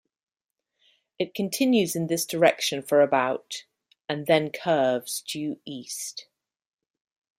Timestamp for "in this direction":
1.95-2.81